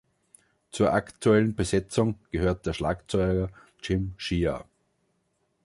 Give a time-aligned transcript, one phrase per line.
[0.71, 3.51] Zur aktuellen Besetzung gehört der Schlagzeuger
[3.83, 4.65] Jim Shea.